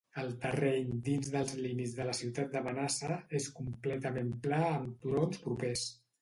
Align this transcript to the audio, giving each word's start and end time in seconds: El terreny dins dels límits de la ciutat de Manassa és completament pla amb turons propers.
El 0.19 0.29
terreny 0.43 0.93
dins 1.09 1.27
dels 1.35 1.51
límits 1.65 1.93
de 1.97 2.07
la 2.07 2.15
ciutat 2.19 2.49
de 2.55 2.63
Manassa 2.69 3.19
és 3.41 3.47
completament 3.59 4.33
pla 4.47 4.63
amb 4.71 4.97
turons 5.05 5.45
propers. 5.47 5.87